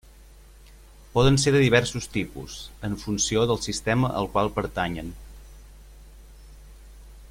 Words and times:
Poden 1.17 1.37
ser 1.43 1.53
de 1.55 1.61
diversos 1.65 2.09
tipus, 2.15 2.57
en 2.89 2.97
funció 3.03 3.45
del 3.51 3.63
sistema 3.67 4.13
al 4.23 4.31
qual 4.37 4.53
pertanyen. 4.59 5.13